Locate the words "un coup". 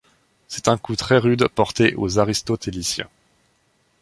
0.67-0.95